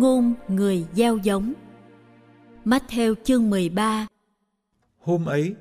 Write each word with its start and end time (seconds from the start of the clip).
Ngôn 0.00 0.34
người 0.48 0.86
gieo 0.92 1.16
giống 1.16 1.52
Matthew 2.64 3.14
chương 3.24 3.50
13 3.50 4.06
Hôm 4.98 5.24
ấy, 5.26 5.54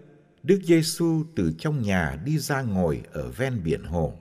Đức 0.44 0.60
Giêsu 0.64 1.24
từ 1.36 1.54
trong 1.58 1.82
nhà 1.82 2.22
đi 2.26 2.38
ra 2.38 2.62
ngồi 2.62 3.02
ở 3.12 3.32
ven 3.32 3.62
biển 3.64 3.84
hồ. 3.84 4.14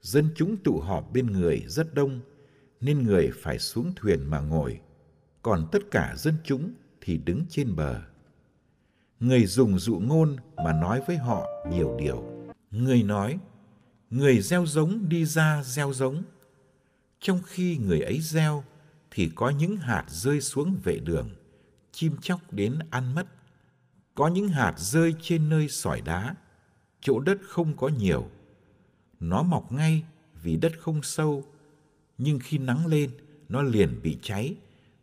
Dân 0.00 0.28
chúng 0.36 0.56
tụ 0.56 0.80
họp 0.80 1.12
bên 1.12 1.26
người 1.26 1.64
rất 1.66 1.94
đông, 1.94 2.20
nên 2.80 3.02
người 3.02 3.30
phải 3.42 3.58
xuống 3.58 3.92
thuyền 3.96 4.30
mà 4.30 4.40
ngồi, 4.40 4.80
còn 5.42 5.68
tất 5.72 5.78
cả 5.90 6.14
dân 6.16 6.34
chúng 6.44 6.72
thì 7.00 7.18
đứng 7.18 7.44
trên 7.50 7.76
bờ. 7.76 8.00
Người 9.20 9.46
dùng 9.46 9.78
dụ 9.78 9.98
ngôn 9.98 10.36
mà 10.56 10.72
nói 10.72 11.00
với 11.06 11.16
họ 11.16 11.46
nhiều 11.70 11.96
điều. 11.98 12.24
Người 12.70 13.02
nói, 13.02 13.38
người 14.10 14.40
gieo 14.40 14.66
giống 14.66 15.08
đi 15.08 15.24
ra 15.24 15.62
gieo 15.64 15.92
giống. 15.92 16.22
Trong 17.20 17.40
khi 17.46 17.76
người 17.76 18.00
ấy 18.00 18.20
gieo, 18.20 18.64
thì 19.10 19.30
có 19.34 19.50
những 19.50 19.76
hạt 19.76 20.04
rơi 20.08 20.40
xuống 20.40 20.76
vệ 20.84 20.98
đường, 20.98 21.30
chim 21.92 22.16
chóc 22.22 22.52
đến 22.52 22.78
ăn 22.90 23.14
mất. 23.14 23.26
Có 24.14 24.28
những 24.28 24.48
hạt 24.48 24.74
rơi 24.78 25.14
trên 25.22 25.48
nơi 25.48 25.68
sỏi 25.68 26.00
đá, 26.00 26.34
chỗ 27.00 27.20
đất 27.20 27.38
không 27.42 27.76
có 27.76 27.88
nhiều. 27.88 28.30
Nó 29.20 29.42
mọc 29.42 29.72
ngay 29.72 30.04
vì 30.42 30.56
đất 30.56 30.72
không 30.80 31.02
sâu, 31.02 31.44
nhưng 32.18 32.38
khi 32.38 32.58
nắng 32.58 32.86
lên, 32.86 33.10
nó 33.48 33.62
liền 33.62 34.00
bị 34.02 34.18
cháy 34.22 34.56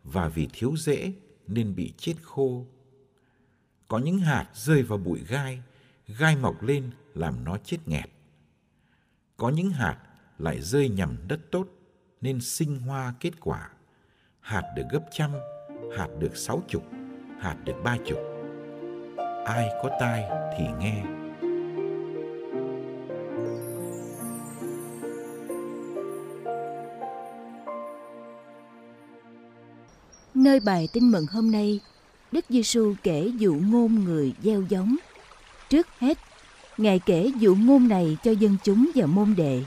và 0.04 0.28
vì 0.28 0.48
thiếu 0.52 0.76
rễ 0.76 1.12
nên 1.46 1.74
bị 1.74 1.92
chết 1.98 2.14
khô. 2.22 2.66
Có 3.88 3.98
những 3.98 4.18
hạt 4.18 4.50
rơi 4.54 4.82
vào 4.82 4.98
bụi 4.98 5.20
gai, 5.28 5.62
gai 6.06 6.36
mọc 6.36 6.62
lên 6.62 6.90
làm 7.14 7.44
nó 7.44 7.58
chết 7.64 7.78
nghẹt. 7.86 8.10
Có 9.36 9.50
những 9.50 9.70
hạt 9.70 9.98
lại 10.38 10.60
rơi 10.60 10.88
nhằm 10.88 11.16
đất 11.28 11.40
tốt 11.50 11.68
nên 12.20 12.40
sinh 12.40 12.78
hoa 12.78 13.14
kết 13.20 13.40
quả. 13.40 13.70
Hạt 14.48 14.62
được 14.74 14.82
gấp 14.90 15.00
trăm, 15.10 15.30
hạt 15.96 16.08
được 16.18 16.36
sáu 16.36 16.62
chục, 16.68 16.82
hạt 17.40 17.56
được 17.64 17.72
ba 17.84 17.96
chục. 18.06 18.18
Ai 19.44 19.68
có 19.82 19.90
tai 20.00 20.24
thì 20.58 20.64
nghe. 20.80 21.02
Nơi 30.34 30.60
bài 30.60 30.88
tin 30.92 31.10
mừng 31.10 31.26
hôm 31.32 31.50
nay, 31.50 31.80
Đức 32.32 32.44
Giêsu 32.48 32.94
kể 33.02 33.30
dụ 33.38 33.54
ngôn 33.54 34.04
người 34.04 34.32
gieo 34.42 34.62
giống. 34.68 34.96
Trước 35.68 35.86
hết, 35.98 36.18
Ngài 36.78 36.98
kể 36.98 37.30
dụ 37.38 37.54
ngôn 37.54 37.88
này 37.88 38.16
cho 38.22 38.30
dân 38.30 38.56
chúng 38.64 38.90
và 38.94 39.06
môn 39.06 39.34
đệ. 39.36 39.62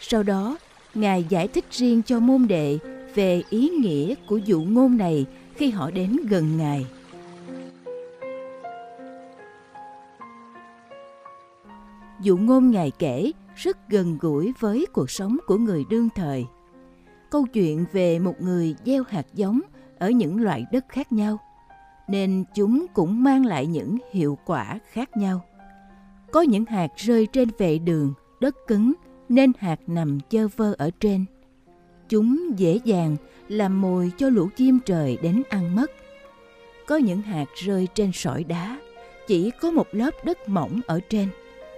Sau 0.00 0.22
đó, 0.22 0.56
Ngài 0.94 1.24
giải 1.28 1.48
thích 1.48 1.64
riêng 1.70 2.02
cho 2.02 2.20
môn 2.20 2.46
đệ 2.46 2.78
về 3.14 3.42
ý 3.50 3.68
nghĩa 3.68 4.14
của 4.28 4.36
dụ 4.36 4.62
ngôn 4.62 4.96
này 4.96 5.26
khi 5.54 5.70
họ 5.70 5.90
đến 5.90 6.16
gần 6.28 6.56
Ngài. 6.56 6.86
Dụ 12.20 12.36
ngôn 12.36 12.70
Ngài 12.70 12.90
kể 12.90 13.32
rất 13.54 13.88
gần 13.88 14.18
gũi 14.20 14.52
với 14.60 14.86
cuộc 14.92 15.10
sống 15.10 15.36
của 15.46 15.56
người 15.56 15.84
đương 15.90 16.08
thời. 16.14 16.46
Câu 17.30 17.46
chuyện 17.52 17.84
về 17.92 18.18
một 18.18 18.34
người 18.40 18.74
gieo 18.84 19.02
hạt 19.08 19.26
giống 19.34 19.60
ở 19.98 20.10
những 20.10 20.42
loại 20.42 20.66
đất 20.72 20.84
khác 20.88 21.12
nhau, 21.12 21.38
nên 22.08 22.44
chúng 22.54 22.86
cũng 22.94 23.22
mang 23.22 23.46
lại 23.46 23.66
những 23.66 23.98
hiệu 24.12 24.38
quả 24.46 24.78
khác 24.92 25.16
nhau. 25.16 25.40
Có 26.32 26.40
những 26.40 26.64
hạt 26.64 26.92
rơi 26.96 27.26
trên 27.32 27.48
vệ 27.58 27.78
đường, 27.78 28.14
đất 28.40 28.54
cứng 28.66 28.92
nên 29.28 29.52
hạt 29.58 29.80
nằm 29.86 30.20
chơ 30.20 30.48
vơ 30.56 30.74
ở 30.78 30.90
trên. 31.00 31.24
Chúng 32.14 32.58
dễ 32.58 32.80
dàng 32.84 33.16
làm 33.48 33.80
mồi 33.80 34.12
cho 34.18 34.28
lũ 34.28 34.48
chim 34.56 34.78
trời 34.86 35.18
đến 35.22 35.42
ăn 35.48 35.76
mất. 35.76 35.90
Có 36.86 36.96
những 36.96 37.22
hạt 37.22 37.44
rơi 37.64 37.88
trên 37.94 38.10
sỏi 38.12 38.44
đá, 38.44 38.78
chỉ 39.26 39.50
có 39.60 39.70
một 39.70 39.86
lớp 39.92 40.24
đất 40.24 40.48
mỏng 40.48 40.80
ở 40.86 41.00
trên. 41.08 41.28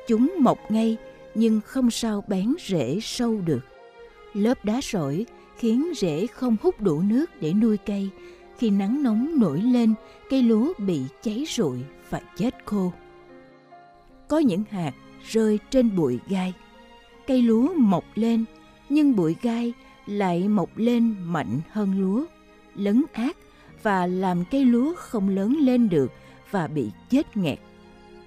Chúng 0.08 0.34
mọc 0.38 0.70
ngay 0.70 0.96
nhưng 1.34 1.60
không 1.66 1.90
sao 1.90 2.24
bén 2.28 2.54
rễ 2.66 2.98
sâu 3.02 3.40
được. 3.46 3.60
Lớp 4.34 4.64
đá 4.64 4.80
sỏi 4.82 5.26
khiến 5.58 5.92
rễ 5.96 6.26
không 6.26 6.56
hút 6.62 6.80
đủ 6.80 7.00
nước 7.00 7.30
để 7.40 7.52
nuôi 7.52 7.76
cây. 7.76 8.08
Khi 8.58 8.70
nắng 8.70 9.02
nóng 9.02 9.40
nổi 9.40 9.62
lên, 9.62 9.94
cây 10.30 10.42
lúa 10.42 10.72
bị 10.78 11.00
cháy 11.22 11.44
rụi 11.48 11.78
và 12.10 12.20
chết 12.36 12.54
khô. 12.64 12.92
Có 14.28 14.38
những 14.38 14.64
hạt 14.70 14.92
rơi 15.30 15.58
trên 15.70 15.96
bụi 15.96 16.18
gai. 16.28 16.54
Cây 17.26 17.42
lúa 17.42 17.74
mọc 17.74 18.04
lên, 18.14 18.44
nhưng 18.88 19.16
bụi 19.16 19.36
gai 19.42 19.72
lại 20.06 20.48
mọc 20.48 20.76
lên 20.76 21.14
mạnh 21.24 21.60
hơn 21.70 22.00
lúa, 22.00 22.24
lấn 22.74 23.02
át 23.12 23.36
và 23.82 24.06
làm 24.06 24.44
cây 24.50 24.64
lúa 24.64 24.94
không 24.96 25.28
lớn 25.28 25.56
lên 25.60 25.88
được 25.88 26.12
và 26.50 26.66
bị 26.66 26.90
chết 27.10 27.36
nghẹt. 27.36 27.58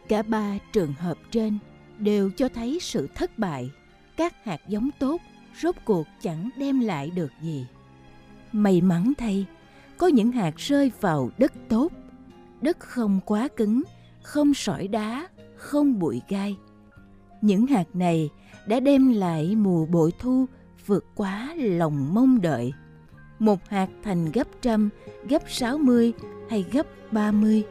Cả 0.08 0.22
ba 0.22 0.58
trường 0.74 0.94
hợp 0.94 1.18
trên 1.32 1.58
đều 2.00 2.32
cho 2.38 2.50
thấy 2.50 2.80
sự 2.82 3.08
thất 3.16 3.40
bại. 3.40 3.70
Các 4.18 4.44
hạt 4.44 4.62
giống 4.68 4.90
tốt 5.00 5.22
rốt 5.62 5.76
cuộc 5.86 6.08
chẳng 6.22 6.50
đem 6.58 6.80
lại 6.80 7.12
được 7.16 7.32
gì. 7.42 7.68
May 8.52 8.82
mắn 8.82 9.14
thay, 9.18 9.46
có 9.98 10.08
những 10.08 10.32
hạt 10.32 10.58
rơi 10.58 10.92
vào 11.02 11.30
đất 11.38 11.54
tốt, 11.70 11.92
đất 12.62 12.80
không 12.80 13.20
quá 13.26 13.48
cứng, 13.56 13.84
không 14.22 14.54
sỏi 14.54 14.88
đá, 14.88 15.28
không 15.56 16.00
bụi 16.00 16.22
gai. 16.28 16.56
Những 17.42 17.68
hạt 17.68 17.88
này 17.94 18.30
đã 18.68 18.80
đem 18.80 19.14
lại 19.14 19.56
mùa 19.56 19.86
bội 19.86 20.12
thu 20.20 20.46
vượt 20.90 21.06
quá 21.16 21.54
lòng 21.58 22.14
mong 22.14 22.42
đợi. 22.42 22.74
Một 23.40 23.70
hạt 23.70 23.88
thành 24.04 24.32
gấp 24.32 24.48
trăm, 24.62 24.90
gấp 25.30 25.42
sáu 25.48 25.78
mươi 25.78 26.14
hay 26.50 26.66
gấp 26.72 26.88
ba 27.12 27.32
mươi. 27.32 27.64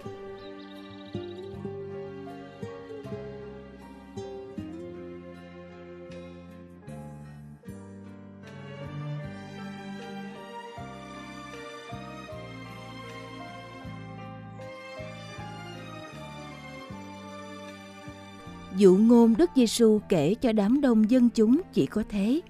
Dụ 18.76 18.96
ngôn 18.96 19.34
Đức 19.38 19.50
Giêsu 19.56 20.00
kể 20.08 20.34
cho 20.34 20.52
đám 20.52 20.80
đông 20.80 21.10
dân 21.10 21.28
chúng 21.30 21.60
chỉ 21.72 21.86
có 21.86 22.02
thế. 22.08 22.40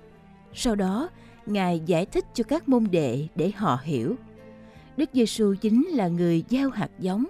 Sau 0.60 0.74
đó, 0.74 1.08
Ngài 1.46 1.80
giải 1.86 2.06
thích 2.06 2.24
cho 2.34 2.44
các 2.44 2.68
môn 2.68 2.86
đệ 2.90 3.26
để 3.34 3.50
họ 3.56 3.80
hiểu. 3.82 4.16
Đức 4.96 5.10
Giêsu 5.12 5.54
chính 5.60 5.88
là 5.88 6.08
người 6.08 6.44
gieo 6.50 6.70
hạt 6.70 6.90
giống. 6.98 7.24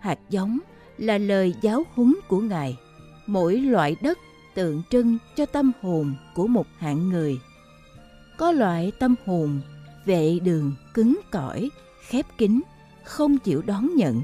Hạt 0.00 0.18
giống 0.30 0.58
là 0.98 1.18
lời 1.18 1.54
giáo 1.60 1.82
huấn 1.94 2.14
của 2.28 2.40
Ngài. 2.40 2.76
Mỗi 3.26 3.56
loại 3.56 3.96
đất 4.02 4.18
tượng 4.54 4.82
trưng 4.90 5.18
cho 5.36 5.46
tâm 5.46 5.72
hồn 5.82 6.14
của 6.34 6.46
một 6.46 6.66
hạng 6.78 7.08
người. 7.08 7.38
Có 8.38 8.52
loại 8.52 8.92
tâm 8.98 9.14
hồn 9.26 9.60
vệ 10.04 10.38
đường 10.38 10.74
cứng 10.94 11.20
cỏi, 11.30 11.68
khép 12.08 12.26
kín, 12.38 12.60
không 13.04 13.38
chịu 13.38 13.62
đón 13.62 13.94
nhận. 13.96 14.22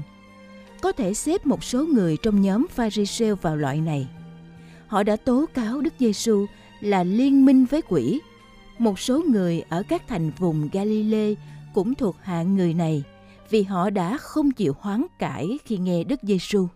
Có 0.81 0.91
thể 0.91 1.13
xếp 1.13 1.45
một 1.45 1.63
số 1.63 1.85
người 1.85 2.17
trong 2.23 2.41
nhóm 2.41 2.67
Pharisee 2.69 3.33
vào 3.33 3.55
loại 3.55 3.81
này. 3.81 4.07
họ 4.87 5.03
đã 5.03 5.15
tố 5.15 5.45
cáo 5.53 5.81
Đức 5.81 5.93
Giêsu 5.99 6.45
là 6.81 7.03
liên 7.03 7.45
minh 7.45 7.65
với 7.65 7.81
quỷ. 7.81 8.21
Một 8.83 8.99
số 8.99 9.21
người 9.29 9.63
ở 9.69 9.83
các 9.89 10.03
thành 10.07 10.31
vùng 10.37 10.69
Galilee 10.71 11.33
cũng 11.73 11.95
thuộc 11.95 12.15
hạng 12.21 12.55
người 12.55 12.73
này 12.73 13.03
vì 13.49 13.63
họ 13.63 13.89
đã 13.89 14.17
không 14.17 14.51
chịu 14.51 14.73
hoán 14.79 15.05
cải 15.19 15.59
khi 15.65 15.77
nghe 15.77 16.03
Đức 16.03 16.19
Giêsu. 16.23 16.67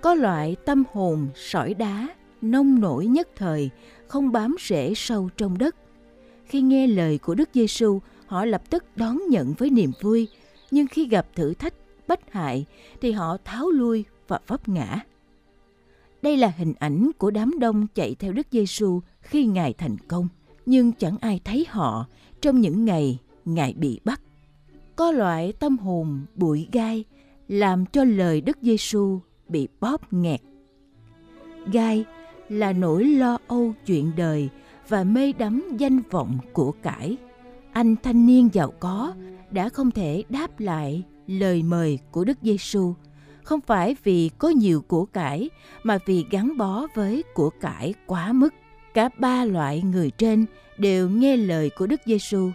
Có 0.00 0.14
loại 0.14 0.56
tâm 0.64 0.84
hồn 0.92 1.28
sỏi 1.34 1.74
đá, 1.74 2.08
nông 2.42 2.80
nổi 2.80 3.06
nhất 3.06 3.28
thời, 3.36 3.70
không 4.08 4.32
bám 4.32 4.56
rễ 4.60 4.94
sâu 4.94 5.28
trong 5.36 5.58
đất. 5.58 5.76
Khi 6.44 6.60
nghe 6.60 6.86
lời 6.86 7.18
của 7.18 7.34
Đức 7.34 7.48
Giêsu, 7.54 8.00
họ 8.26 8.44
lập 8.44 8.62
tức 8.70 8.84
đón 8.96 9.18
nhận 9.28 9.54
với 9.58 9.70
niềm 9.70 9.92
vui, 10.00 10.28
nhưng 10.70 10.86
khi 10.86 11.08
gặp 11.08 11.26
thử 11.34 11.54
thách 11.54 11.74
bất 12.08 12.32
hại 12.32 12.64
thì 13.00 13.12
họ 13.12 13.36
tháo 13.44 13.70
lui 13.70 14.04
và 14.28 14.40
vấp 14.46 14.68
ngã. 14.68 15.00
Đây 16.22 16.36
là 16.36 16.52
hình 16.56 16.74
ảnh 16.78 17.10
của 17.18 17.30
đám 17.30 17.58
đông 17.58 17.86
chạy 17.94 18.14
theo 18.14 18.32
Đức 18.32 18.46
Giêsu 18.50 19.00
khi 19.20 19.46
Ngài 19.46 19.72
thành 19.72 19.96
công, 20.08 20.28
nhưng 20.66 20.92
chẳng 20.92 21.16
ai 21.20 21.40
thấy 21.44 21.66
họ 21.68 22.06
trong 22.40 22.60
những 22.60 22.84
ngày 22.84 23.18
Ngài 23.44 23.72
bị 23.72 24.00
bắt. 24.04 24.20
Có 24.96 25.10
loại 25.10 25.52
tâm 25.52 25.78
hồn 25.78 26.26
bụi 26.34 26.68
gai 26.72 27.04
làm 27.48 27.86
cho 27.86 28.04
lời 28.04 28.40
Đức 28.40 28.58
Giêsu 28.62 29.20
bị 29.48 29.68
bóp 29.80 30.12
nghẹt. 30.12 30.40
Gai 31.72 32.04
là 32.52 32.72
nỗi 32.72 33.04
lo 33.04 33.38
âu 33.48 33.74
chuyện 33.86 34.12
đời 34.16 34.48
và 34.88 35.04
mê 35.04 35.32
đắm 35.32 35.62
danh 35.78 36.00
vọng 36.10 36.38
của 36.52 36.72
cải. 36.72 37.16
Anh 37.72 37.96
thanh 38.02 38.26
niên 38.26 38.48
giàu 38.52 38.70
có 38.80 39.14
đã 39.50 39.68
không 39.68 39.90
thể 39.90 40.24
đáp 40.28 40.60
lại 40.60 41.02
lời 41.26 41.62
mời 41.62 41.98
của 42.10 42.24
Đức 42.24 42.38
Giêsu, 42.42 42.94
không 43.42 43.60
phải 43.60 43.96
vì 44.04 44.30
có 44.38 44.48
nhiều 44.48 44.82
của 44.82 45.04
cải 45.04 45.50
mà 45.82 45.98
vì 46.06 46.24
gắn 46.30 46.56
bó 46.56 46.86
với 46.94 47.22
của 47.34 47.50
cải 47.50 47.94
quá 48.06 48.32
mức. 48.32 48.54
Cả 48.94 49.08
ba 49.18 49.44
loại 49.44 49.82
người 49.82 50.10
trên 50.10 50.46
đều 50.78 51.08
nghe 51.08 51.36
lời 51.36 51.70
của 51.78 51.86
Đức 51.86 52.00
Giêsu, 52.06 52.50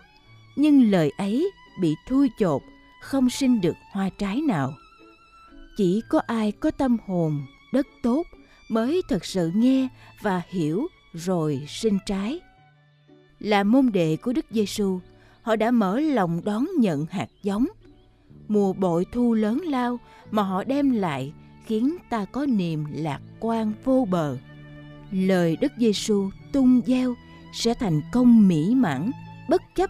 nhưng 0.56 0.92
lời 0.92 1.12
ấy 1.18 1.52
bị 1.82 1.96
thui 2.10 2.30
chột, 2.40 2.62
không 3.02 3.30
sinh 3.30 3.62
được 3.62 3.76
hoa 3.92 4.10
trái 4.10 4.42
nào 4.42 4.74
chỉ 5.78 6.02
có 6.10 6.22
ai 6.28 6.52
có 6.52 6.72
tâm 6.72 6.98
hồn 7.08 7.46
đất 7.74 7.88
tốt 8.04 8.24
mới 8.70 9.02
thật 9.10 9.26
sự 9.26 9.52
nghe 9.56 9.88
và 10.22 10.42
hiểu 10.50 10.88
rồi 11.14 11.66
sinh 11.68 11.98
trái. 12.06 12.40
Là 13.40 13.64
môn 13.64 13.92
đệ 13.92 14.18
của 14.18 14.34
đức 14.34 14.46
giêsu 14.52 15.00
họ 15.42 15.56
đã 15.56 15.72
mở 15.72 16.00
lòng 16.00 16.42
đón 16.46 16.68
nhận 16.80 17.06
hạt 17.06 17.30
giống. 17.44 17.66
Mùa 18.48 18.74
bội 18.74 19.06
thu 19.12 19.34
lớn 19.34 19.62
lao 19.66 20.00
mà 20.32 20.44
họ 20.44 20.64
đem 20.64 20.92
lại 20.92 21.34
khiến 21.66 21.98
ta 22.10 22.26
có 22.26 22.46
niềm 22.46 22.86
lạc 22.92 23.20
quan 23.40 23.74
vô 23.84 24.08
bờ. 24.12 24.38
Lời 25.12 25.58
đức 25.62 25.72
giêsu 25.78 26.30
tung 26.52 26.82
gieo 26.86 27.16
sẽ 27.54 27.74
thành 27.74 28.02
công 28.12 28.48
mỹ 28.48 28.76
mãn, 28.76 29.12
bất 29.50 29.62
chấp 29.76 29.90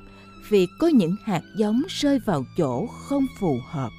việc 0.49 0.67
có 0.79 0.87
những 0.87 1.15
hạt 1.25 1.41
giống 1.57 1.81
rơi 1.87 2.19
vào 2.25 2.43
chỗ 2.57 2.87
không 2.87 3.25
phù 3.39 3.57
hợp. 3.69 3.89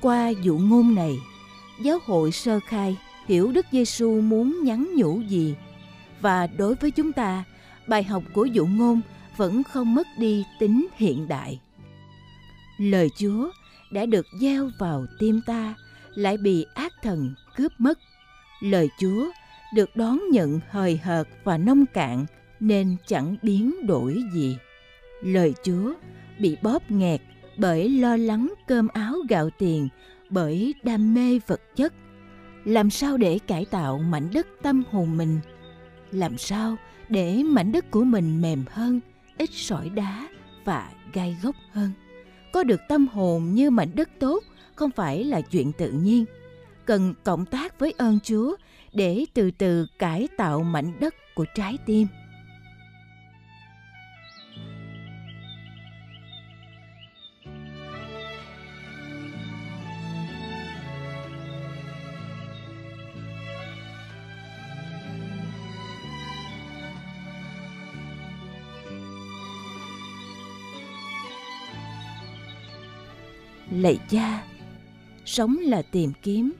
Qua 0.00 0.28
dụ 0.28 0.58
ngôn 0.58 0.94
này, 0.94 1.18
giáo 1.82 1.98
hội 2.04 2.32
sơ 2.32 2.60
khai 2.66 2.96
hiểu 3.26 3.52
Đức 3.52 3.66
Giêsu 3.72 4.20
muốn 4.20 4.64
nhắn 4.64 4.88
nhủ 4.96 5.20
gì 5.20 5.54
và 6.20 6.46
đối 6.46 6.74
với 6.74 6.90
chúng 6.90 7.12
ta, 7.12 7.44
bài 7.86 8.02
học 8.02 8.22
của 8.32 8.44
dụ 8.44 8.66
ngôn 8.66 9.00
vẫn 9.36 9.62
không 9.62 9.94
mất 9.94 10.06
đi 10.18 10.44
tính 10.58 10.86
hiện 10.96 11.28
đại. 11.28 11.60
Lời 12.78 13.08
Chúa 13.18 13.50
đã 13.92 14.06
được 14.06 14.26
gieo 14.40 14.70
vào 14.78 15.06
tim 15.18 15.40
ta 15.46 15.74
lại 16.14 16.36
bị 16.36 16.66
ác 16.74 16.92
thần 17.02 17.34
cướp 17.56 17.72
mất. 17.78 17.98
Lời 18.60 18.88
Chúa 19.00 19.30
được 19.74 19.96
đón 19.96 20.20
nhận 20.30 20.60
hời 20.70 20.96
hợt 20.96 21.28
và 21.44 21.58
nông 21.58 21.86
cạn 21.86 22.26
nên 22.60 22.96
chẳng 23.06 23.36
biến 23.42 23.86
đổi 23.86 24.22
gì. 24.32 24.56
Lời 25.22 25.54
Chúa 25.64 25.92
bị 26.38 26.56
bóp 26.62 26.90
nghẹt 26.90 27.20
bởi 27.60 27.88
lo 27.88 28.16
lắng 28.16 28.54
cơm 28.66 28.88
áo 28.88 29.14
gạo 29.28 29.50
tiền, 29.58 29.88
bởi 30.30 30.74
đam 30.82 31.14
mê 31.14 31.38
vật 31.46 31.60
chất. 31.76 31.92
Làm 32.64 32.90
sao 32.90 33.16
để 33.16 33.38
cải 33.46 33.64
tạo 33.64 33.98
mảnh 33.98 34.28
đất 34.34 34.46
tâm 34.62 34.82
hồn 34.90 35.16
mình? 35.16 35.40
Làm 36.10 36.38
sao 36.38 36.76
để 37.08 37.42
mảnh 37.42 37.72
đất 37.72 37.90
của 37.90 38.04
mình 38.04 38.42
mềm 38.42 38.64
hơn, 38.70 39.00
ít 39.38 39.50
sỏi 39.52 39.88
đá 39.88 40.28
và 40.64 40.90
gai 41.12 41.36
gốc 41.42 41.56
hơn? 41.72 41.90
Có 42.52 42.64
được 42.64 42.80
tâm 42.88 43.06
hồn 43.06 43.54
như 43.54 43.70
mảnh 43.70 43.90
đất 43.94 44.08
tốt 44.18 44.44
không 44.74 44.90
phải 44.90 45.24
là 45.24 45.40
chuyện 45.40 45.72
tự 45.72 45.90
nhiên. 45.90 46.24
Cần 46.84 47.14
cộng 47.24 47.46
tác 47.46 47.78
với 47.78 47.94
ơn 47.98 48.18
Chúa 48.22 48.56
để 48.92 49.24
từ 49.34 49.50
từ 49.50 49.86
cải 49.98 50.28
tạo 50.36 50.62
mảnh 50.62 50.92
đất 51.00 51.14
của 51.34 51.44
trái 51.54 51.78
tim. 51.86 52.06
Lạy 73.82 73.98
cha 74.10 74.46
sống 75.24 75.56
là 75.56 75.82
tìm 75.82 76.12
kiếm. 76.22 76.52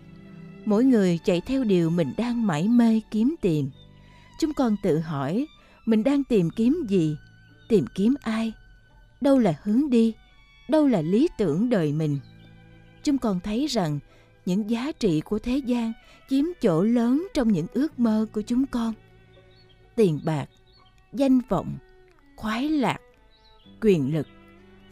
Mỗi 0.64 0.84
người 0.84 1.18
chạy 1.24 1.40
theo 1.40 1.64
điều 1.64 1.90
mình 1.90 2.12
đang 2.16 2.46
mãi 2.46 2.68
mê 2.68 3.00
kiếm 3.10 3.34
tìm. 3.40 3.70
Chúng 4.40 4.54
con 4.54 4.76
tự 4.82 4.98
hỏi, 4.98 5.46
mình 5.86 6.04
đang 6.04 6.24
tìm 6.24 6.50
kiếm 6.50 6.86
gì? 6.88 7.16
Tìm 7.68 7.84
kiếm 7.94 8.14
ai? 8.20 8.52
Đâu 9.20 9.38
là 9.38 9.54
hướng 9.62 9.90
đi? 9.90 10.14
Đâu 10.68 10.86
là 10.86 11.02
lý 11.02 11.28
tưởng 11.38 11.68
đời 11.68 11.92
mình? 11.92 12.18
Chúng 13.02 13.18
con 13.18 13.40
thấy 13.40 13.66
rằng, 13.66 13.98
những 14.46 14.70
giá 14.70 14.92
trị 14.92 15.20
của 15.20 15.38
thế 15.38 15.56
gian 15.58 15.92
chiếm 16.30 16.44
chỗ 16.60 16.82
lớn 16.82 17.26
trong 17.34 17.52
những 17.52 17.66
ước 17.72 17.98
mơ 17.98 18.26
của 18.32 18.42
chúng 18.42 18.66
con. 18.66 18.94
Tiền 19.94 20.20
bạc, 20.24 20.46
danh 21.12 21.40
vọng, 21.48 21.78
khoái 22.36 22.68
lạc, 22.68 22.98
quyền 23.80 24.14
lực 24.14 24.26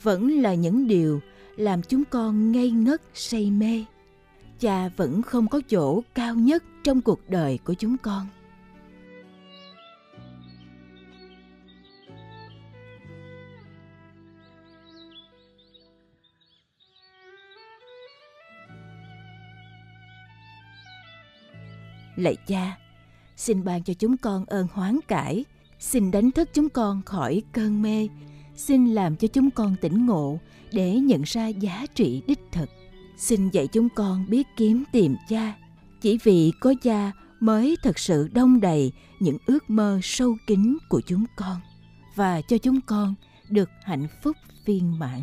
vẫn 0.02 0.30
là 0.30 0.54
những 0.54 0.86
điều 0.86 1.20
làm 1.58 1.82
chúng 1.82 2.04
con 2.04 2.52
ngây 2.52 2.70
ngất, 2.70 3.02
say 3.14 3.50
mê. 3.50 3.84
Cha 4.60 4.88
vẫn 4.88 5.22
không 5.22 5.48
có 5.48 5.60
chỗ 5.70 6.02
cao 6.14 6.34
nhất 6.34 6.64
trong 6.84 7.00
cuộc 7.00 7.20
đời 7.28 7.58
của 7.64 7.74
chúng 7.74 7.96
con. 7.98 8.26
Lạy 22.16 22.36
cha, 22.46 22.78
xin 23.36 23.64
ban 23.64 23.82
cho 23.82 23.94
chúng 23.94 24.16
con 24.16 24.44
ơn 24.44 24.66
hoán 24.72 24.98
cải, 25.08 25.44
xin 25.78 26.10
đánh 26.10 26.30
thức 26.30 26.48
chúng 26.52 26.68
con 26.68 27.02
khỏi 27.02 27.42
cơn 27.52 27.82
mê 27.82 28.08
xin 28.58 28.86
làm 28.86 29.16
cho 29.16 29.28
chúng 29.28 29.50
con 29.50 29.76
tỉnh 29.80 30.06
ngộ 30.06 30.38
để 30.72 30.94
nhận 30.94 31.22
ra 31.22 31.46
giá 31.46 31.86
trị 31.94 32.22
đích 32.26 32.40
thực. 32.52 32.70
Xin 33.16 33.48
dạy 33.48 33.66
chúng 33.66 33.88
con 33.88 34.24
biết 34.28 34.46
kiếm 34.56 34.84
tìm 34.92 35.16
cha. 35.28 35.54
Chỉ 36.00 36.18
vì 36.22 36.52
có 36.60 36.74
cha 36.82 37.12
mới 37.40 37.76
thật 37.82 37.98
sự 37.98 38.28
đông 38.32 38.60
đầy 38.60 38.92
những 39.20 39.36
ước 39.46 39.70
mơ 39.70 40.00
sâu 40.02 40.36
kín 40.46 40.76
của 40.88 41.00
chúng 41.06 41.24
con 41.36 41.56
và 42.14 42.40
cho 42.40 42.58
chúng 42.58 42.80
con 42.80 43.14
được 43.50 43.70
hạnh 43.82 44.06
phúc 44.22 44.36
viên 44.64 44.98
mãn. 44.98 45.20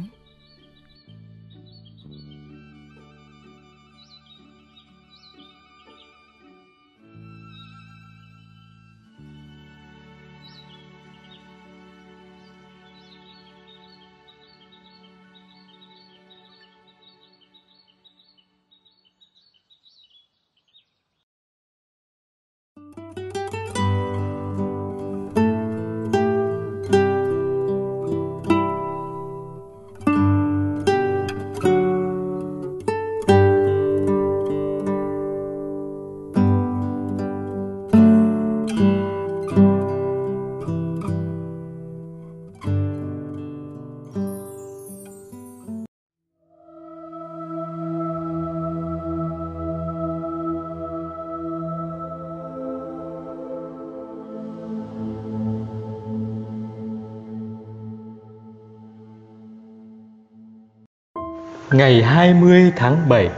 Ngày 61.77 62.03
20 62.03 62.71
tháng 62.75 63.09
7 63.09 63.29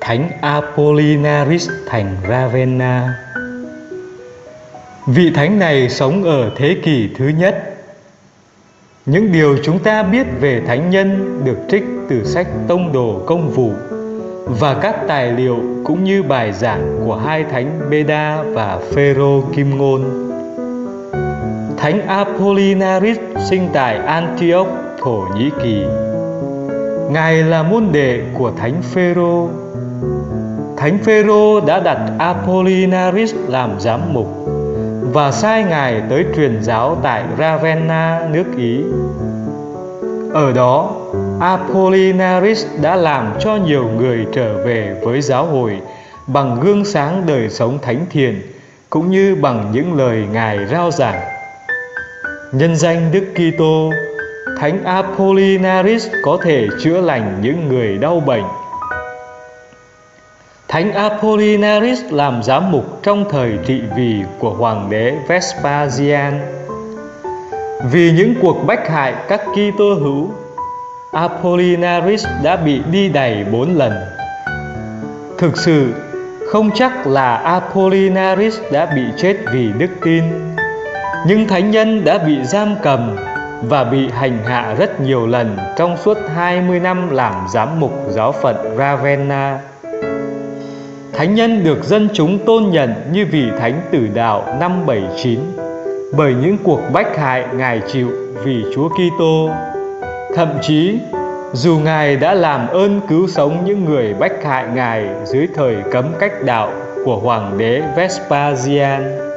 Thánh 0.00 0.30
Apollinaris 0.40 1.70
thành 1.86 2.16
Ravenna 2.28 3.14
Vị 5.06 5.30
thánh 5.34 5.58
này 5.58 5.88
sống 5.88 6.24
ở 6.24 6.50
thế 6.56 6.76
kỷ 6.82 7.08
thứ 7.18 7.28
nhất 7.28 7.74
Những 9.06 9.32
điều 9.32 9.56
chúng 9.62 9.78
ta 9.78 10.02
biết 10.02 10.26
về 10.40 10.62
thánh 10.66 10.90
nhân 10.90 11.40
được 11.44 11.58
trích 11.70 11.84
từ 12.08 12.24
sách 12.24 12.46
Tông 12.68 12.92
Đồ 12.92 13.22
Công 13.26 13.50
Vụ 13.50 13.72
và 14.44 14.74
các 14.74 14.96
tài 15.08 15.32
liệu 15.32 15.58
cũng 15.84 16.04
như 16.04 16.22
bài 16.22 16.52
giảng 16.52 17.00
của 17.04 17.16
hai 17.16 17.44
thánh 17.44 17.90
Beda 17.90 18.42
và 18.42 18.78
Phêrô 18.94 19.42
Kim 19.56 19.78
Ngôn. 19.78 20.04
Thánh 21.76 22.06
Apollinaris 22.06 23.18
sinh 23.50 23.68
tại 23.72 23.96
Antioch, 23.96 24.68
Thổ 24.98 25.24
Nhĩ 25.36 25.50
Kỳ. 25.62 25.84
Ngài 27.10 27.42
là 27.42 27.62
môn 27.62 27.88
đệ 27.92 28.20
của 28.34 28.52
thánh 28.56 28.82
Phêrô. 28.82 29.48
Thánh 30.76 30.98
Phêrô 31.04 31.60
đã 31.60 31.80
đặt 31.80 31.98
Apollinaris 32.18 33.34
làm 33.48 33.80
giám 33.80 34.00
mục 34.12 34.26
và 35.12 35.32
sai 35.32 35.64
ngài 35.64 36.02
tới 36.10 36.24
truyền 36.36 36.62
giáo 36.62 36.96
tại 37.02 37.24
Ravenna, 37.38 38.28
nước 38.32 38.44
Ý. 38.56 38.80
Ở 40.32 40.52
đó, 40.52 40.96
Apollinaris 41.40 42.66
đã 42.82 42.96
làm 42.96 43.32
cho 43.40 43.56
nhiều 43.56 43.88
người 43.96 44.26
trở 44.32 44.64
về 44.64 45.00
với 45.04 45.20
giáo 45.20 45.46
hội 45.46 45.80
bằng 46.26 46.60
gương 46.60 46.84
sáng 46.84 47.22
đời 47.26 47.48
sống 47.48 47.78
thánh 47.82 48.06
thiện 48.10 48.42
cũng 48.90 49.10
như 49.10 49.36
bằng 49.40 49.70
những 49.72 49.94
lời 49.94 50.24
ngài 50.32 50.66
rao 50.66 50.90
giảng. 50.90 51.20
Nhân 52.52 52.76
danh 52.76 53.12
Đức 53.12 53.24
Kitô, 53.34 53.90
Thánh 54.60 54.84
Apollinaris 54.84 56.08
có 56.22 56.38
thể 56.42 56.66
chữa 56.82 57.00
lành 57.00 57.38
những 57.42 57.68
người 57.68 57.98
đau 57.98 58.20
bệnh. 58.20 58.44
Thánh 60.68 60.92
Apollinaris 60.92 62.00
làm 62.10 62.42
giám 62.42 62.72
mục 62.72 63.02
trong 63.02 63.24
thời 63.30 63.58
trị 63.66 63.80
vì 63.96 64.14
của 64.38 64.50
hoàng 64.50 64.90
đế 64.90 65.14
Vespasian. 65.28 66.40
Vì 67.90 68.12
những 68.12 68.34
cuộc 68.42 68.56
bách 68.66 68.88
hại 68.88 69.14
các 69.28 69.40
Kitô 69.52 69.94
hữu 69.94 70.30
Apollinaris 71.12 72.26
đã 72.42 72.56
bị 72.56 72.80
đi 72.90 73.08
đày 73.08 73.44
bốn 73.52 73.76
lần. 73.76 73.92
Thực 75.38 75.58
sự, 75.58 75.94
không 76.50 76.70
chắc 76.74 77.06
là 77.06 77.36
Apollinaris 77.36 78.58
đã 78.72 78.86
bị 78.96 79.02
chết 79.16 79.36
vì 79.52 79.68
đức 79.78 79.90
tin, 80.04 80.24
nhưng 81.26 81.48
thánh 81.48 81.70
nhân 81.70 82.04
đã 82.04 82.18
bị 82.18 82.44
giam 82.44 82.74
cầm 82.82 83.27
và 83.62 83.84
bị 83.84 84.08
hành 84.10 84.38
hạ 84.44 84.74
rất 84.78 85.00
nhiều 85.00 85.26
lần 85.26 85.56
trong 85.76 85.96
suốt 85.96 86.18
20 86.34 86.80
năm 86.80 87.10
làm 87.10 87.46
giám 87.52 87.80
mục 87.80 87.92
giáo 88.08 88.32
phận 88.32 88.76
Ravenna. 88.78 89.60
Thánh 91.12 91.34
nhân 91.34 91.64
được 91.64 91.84
dân 91.84 92.08
chúng 92.12 92.38
tôn 92.46 92.64
nhận 92.70 92.94
như 93.12 93.26
vị 93.30 93.50
thánh 93.60 93.80
tử 93.90 94.08
đạo 94.14 94.56
năm 94.60 94.86
79 94.86 95.40
bởi 96.16 96.34
những 96.34 96.58
cuộc 96.64 96.80
bách 96.92 97.16
hại 97.16 97.44
Ngài 97.52 97.80
chịu 97.92 98.10
vì 98.44 98.64
Chúa 98.74 98.88
Kitô 98.88 99.50
Thậm 100.34 100.48
chí, 100.62 100.98
dù 101.52 101.78
Ngài 101.78 102.16
đã 102.16 102.34
làm 102.34 102.68
ơn 102.68 103.00
cứu 103.08 103.28
sống 103.28 103.64
những 103.64 103.84
người 103.84 104.14
bách 104.14 104.44
hại 104.44 104.64
Ngài 104.74 105.06
dưới 105.24 105.48
thời 105.54 105.76
cấm 105.92 106.12
cách 106.18 106.32
đạo 106.44 106.72
của 107.04 107.16
Hoàng 107.16 107.58
đế 107.58 107.82
Vespasian. 107.96 109.27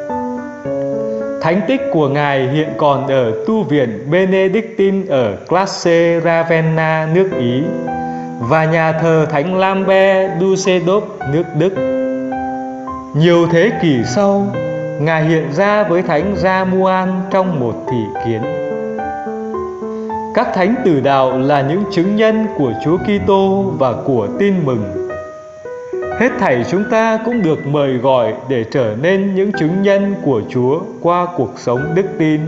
Thánh 1.42 1.62
tích 1.68 1.82
của 1.92 2.10
Ngài 2.10 2.48
hiện 2.48 2.70
còn 2.78 3.08
ở 3.08 3.32
tu 3.48 3.64
viện 3.64 4.08
Benedictine 4.12 5.08
ở 5.10 5.36
Classe 5.48 6.20
Ravenna, 6.20 7.10
nước 7.14 7.30
Ý 7.40 7.62
và 8.40 8.66
nhà 8.66 8.92
thờ 8.92 9.26
Thánh 9.30 9.60
Lambert 9.60 10.32
Dusseldorf, 10.40 11.02
nước 11.34 11.44
Đức. 11.58 11.74
Nhiều 13.16 13.48
thế 13.52 13.72
kỷ 13.82 13.96
sau, 14.06 14.48
Ngài 15.00 15.24
hiện 15.24 15.54
ra 15.54 15.84
với 15.84 16.02
Thánh 16.02 16.36
Ramuan 16.38 17.22
trong 17.32 17.60
một 17.60 17.86
thị 17.92 18.22
kiến. 18.26 18.42
Các 20.36 20.48
thánh 20.54 20.76
tử 20.86 21.00
đạo 21.00 21.40
là 21.40 21.62
những 21.62 21.84
chứng 21.92 22.16
nhân 22.16 22.48
của 22.58 22.74
Chúa 22.86 22.98
Kitô 22.98 23.74
và 23.80 23.94
của 24.06 24.28
tin 24.40 24.66
mừng. 24.66 25.11
Hết 26.22 26.32
thảy 26.40 26.66
chúng 26.72 26.84
ta 26.92 27.20
cũng 27.26 27.42
được 27.42 27.68
mời 27.68 27.94
gọi 27.94 28.34
để 28.50 28.66
trở 28.72 28.96
nên 29.02 29.36
những 29.36 29.52
chứng 29.60 29.82
nhân 29.82 30.16
của 30.26 30.42
Chúa 30.50 30.82
qua 31.02 31.28
cuộc 31.38 31.54
sống 31.58 31.96
đức 31.96 32.06
tin. 32.20 32.42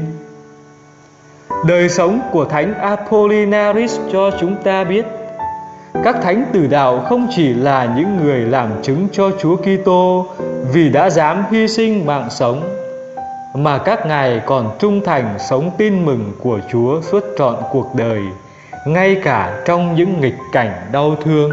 Đời 1.68 1.90
sống 1.90 2.20
của 2.32 2.46
Thánh 2.46 2.74
Apollinaris 2.74 4.00
cho 4.12 4.32
chúng 4.40 4.56
ta 4.64 4.84
biết 4.84 5.06
các 6.04 6.16
thánh 6.24 6.46
tử 6.54 6.68
đạo 6.68 7.06
không 7.10 7.28
chỉ 7.36 7.54
là 7.54 7.94
những 7.98 8.18
người 8.24 8.40
làm 8.40 8.70
chứng 8.82 9.08
cho 9.12 9.32
Chúa 9.42 9.56
Kitô 9.56 10.28
vì 10.74 10.90
đã 10.90 11.10
dám 11.10 11.44
hy 11.52 11.68
sinh 11.68 12.06
mạng 12.06 12.28
sống 12.30 12.78
mà 13.54 13.78
các 13.78 14.06
ngài 14.06 14.42
còn 14.46 14.72
trung 14.80 15.02
thành 15.06 15.36
sống 15.50 15.72
tin 15.78 16.06
mừng 16.06 16.32
của 16.40 16.60
Chúa 16.72 17.02
suốt 17.02 17.24
trọn 17.38 17.56
cuộc 17.72 17.96
đời, 17.96 18.22
ngay 18.88 19.18
cả 19.24 19.62
trong 19.66 19.96
những 19.96 20.22
nghịch 20.22 20.38
cảnh 20.52 20.74
đau 20.92 21.16
thương. 21.24 21.52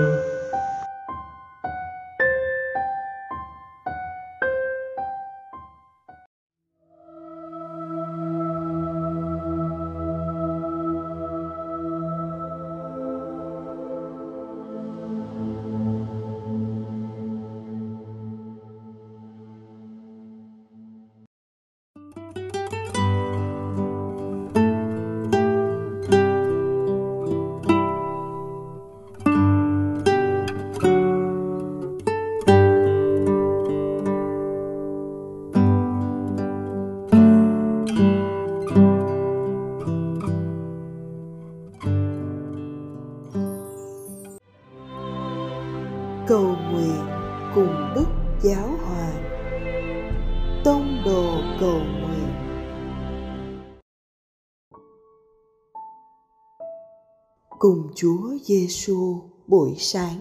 Cùng 57.91 57.97
Chúa 57.97 58.39
Giêsu 58.45 59.21
buổi 59.47 59.75
sáng 59.79 60.21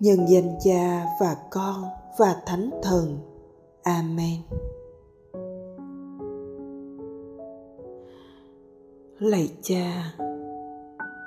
Nhân 0.00 0.26
danh 0.28 0.58
Cha 0.64 1.06
và 1.20 1.36
Con 1.50 1.84
và 2.18 2.42
Thánh 2.46 2.70
Thần. 2.82 3.18
Amen. 3.82 4.42
Lạy 9.18 9.52
Cha, 9.62 10.14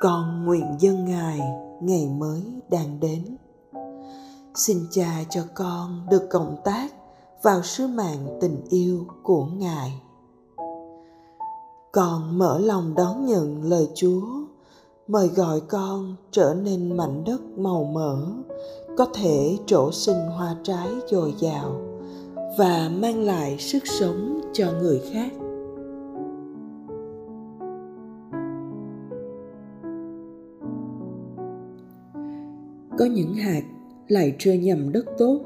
con 0.02 0.46
nguyện 0.46 0.76
dân 0.80 1.06
ngài 1.06 1.40
ngày 1.82 2.10
mới 2.18 2.44
đang 2.70 3.00
đến 3.00 3.38
xin 4.56 4.78
cha 4.92 5.24
cho 5.30 5.44
con 5.54 6.08
được 6.10 6.28
cộng 6.30 6.58
tác 6.66 6.94
vào 7.42 7.64
sứ 7.64 7.88
mạng 7.88 8.38
tình 8.42 8.62
yêu 8.70 9.06
của 9.24 9.46
ngài 9.46 10.02
con 11.92 12.38
mở 12.38 12.60
lòng 12.60 12.94
đón 12.98 13.26
nhận 13.26 13.64
lời 13.64 13.88
chúa. 13.96 14.22
Mời 15.08 15.28
gọi 15.28 15.62
con 15.68 16.16
trở 16.32 16.56
nên 16.64 16.98
mảnh 16.98 17.24
đất 17.26 17.42
màu 17.58 17.84
mỡ, 17.84 18.18
có 18.98 19.08
thể 19.14 19.58
trổ 19.66 19.92
sinh 19.92 20.30
hoa 20.38 20.56
trái 20.64 20.88
dồi 21.08 21.34
dào 21.40 21.82
và 22.58 22.92
mang 23.02 23.24
lại 23.24 23.58
sức 23.60 23.84
sống 24.00 24.42
cho 24.54 24.72
người 24.82 25.02
khác. 25.14 25.32
Có 33.00 33.06
những 33.06 33.34
hạt 33.34 33.62
lại 34.08 34.36
rơi 34.40 34.58
nhầm 34.58 34.92
đất 34.92 35.06
tốt, 35.18 35.40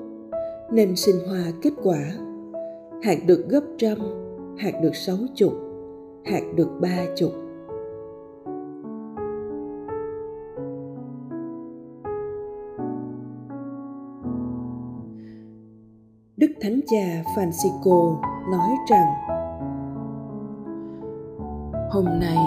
nên 0.71 0.95
sinh 0.95 1.15
hoa 1.27 1.51
kết 1.61 1.73
quả. 1.83 2.13
Hạt 3.03 3.17
được 3.27 3.45
gấp 3.49 3.63
trăm, 3.77 3.97
hạt 4.57 4.73
được 4.83 4.95
sáu 4.95 5.17
chục 5.35 5.64
hạt 6.25 6.41
được 6.55 6.69
ba 6.81 7.05
chục 7.15 7.31
Đức 16.37 16.51
Thánh 16.61 16.79
Cha 16.87 17.23
Francisco 17.35 18.21
nói 18.51 18.69
rằng 18.89 19.07
Hôm 21.91 22.05
nay, 22.05 22.37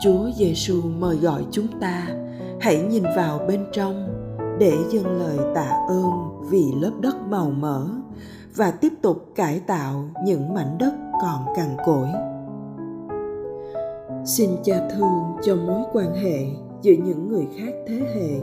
Chúa 0.00 0.30
Giêsu 0.36 0.82
mời 0.98 1.16
gọi 1.16 1.44
chúng 1.50 1.66
ta 1.80 2.08
hãy 2.60 2.82
nhìn 2.82 3.02
vào 3.16 3.38
bên 3.48 3.66
trong 3.72 4.08
để 4.58 4.72
dâng 4.90 5.18
lời 5.18 5.38
tạ 5.54 5.86
ơn 5.88 6.10
vì 6.50 6.64
lớp 6.80 6.92
đất 7.00 7.16
màu 7.28 7.50
mỡ 7.50 7.86
và 8.56 8.70
tiếp 8.70 8.92
tục 9.02 9.16
cải 9.34 9.60
tạo 9.66 10.04
những 10.24 10.54
mảnh 10.54 10.78
đất 10.78 10.92
còn 11.22 11.46
cằn 11.56 11.76
cỗi. 11.86 12.08
Xin 14.24 14.50
cha 14.62 14.88
thương 14.90 15.36
cho 15.42 15.56
mối 15.56 15.82
quan 15.92 16.14
hệ 16.14 16.46
giữa 16.82 16.92
những 17.04 17.28
người 17.28 17.46
khác 17.56 17.72
thế 17.86 18.00
hệ, 18.14 18.40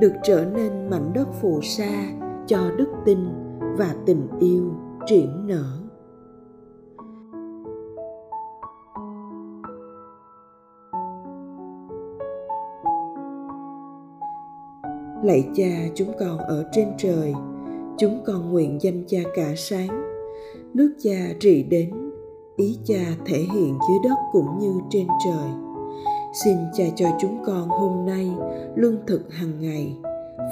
được 0.00 0.12
trở 0.22 0.44
nên 0.44 0.90
mảnh 0.90 1.12
đất 1.14 1.28
phù 1.40 1.60
sa 1.62 2.04
cho 2.46 2.70
đức 2.76 2.88
tin 3.04 3.18
và 3.78 3.94
tình 4.06 4.28
yêu 4.40 4.70
triển 5.06 5.46
nở. 5.46 5.64
Lạy 15.22 15.48
cha, 15.54 15.88
chúng 15.94 16.12
con 16.20 16.38
ở 16.38 16.64
trên 16.72 16.88
trời, 16.98 17.34
chúng 17.98 18.22
con 18.26 18.50
nguyện 18.50 18.78
danh 18.80 19.04
cha 19.06 19.18
cả 19.34 19.52
sáng. 19.56 20.04
Nước 20.74 20.94
cha 21.02 21.34
trị 21.40 21.62
đến 21.62 22.03
ý 22.56 22.78
cha 22.84 23.04
thể 23.24 23.38
hiện 23.38 23.78
dưới 23.88 23.98
đất 24.04 24.16
cũng 24.32 24.58
như 24.58 24.80
trên 24.90 25.06
trời. 25.24 25.50
Xin 26.44 26.56
cha 26.74 26.84
cho 26.96 27.06
chúng 27.20 27.44
con 27.46 27.68
hôm 27.68 28.06
nay 28.06 28.32
lương 28.74 29.06
thực 29.06 29.32
hàng 29.32 29.60
ngày 29.60 29.96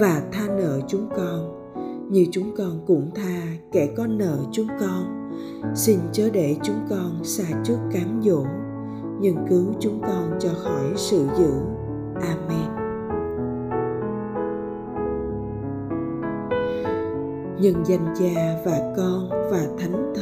và 0.00 0.22
tha 0.32 0.48
nợ 0.48 0.80
chúng 0.88 1.08
con, 1.16 1.72
như 2.10 2.26
chúng 2.32 2.54
con 2.58 2.80
cũng 2.86 3.10
tha 3.14 3.42
kẻ 3.72 3.88
có 3.96 4.06
nợ 4.06 4.38
chúng 4.52 4.68
con. 4.80 5.30
Xin 5.74 5.98
chớ 6.12 6.30
để 6.32 6.56
chúng 6.62 6.80
con 6.90 7.24
xa 7.24 7.44
trước 7.64 7.78
cám 7.92 8.20
dỗ, 8.22 8.44
nhưng 9.20 9.36
cứu 9.48 9.64
chúng 9.80 10.00
con 10.00 10.38
cho 10.40 10.50
khỏi 10.62 10.92
sự 10.96 11.26
dữ. 11.38 11.52
Amen. 12.14 12.82
Nhân 17.60 17.84
danh 17.84 18.14
cha 18.18 18.62
và 18.64 18.94
con 18.96 19.28
và 19.50 19.66
thánh 19.78 20.12
thần 20.14 20.21